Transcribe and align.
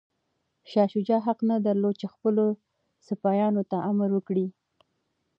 شاه 0.69 0.87
شجاع 0.93 1.19
حق 1.27 1.39
نه 1.49 1.55
درلود 1.65 1.95
چي 2.01 2.07
خپلو 2.13 2.45
سپایانو 3.07 3.63
ته 3.71 3.77
امر 3.89 4.09
وکړي. 4.13 4.47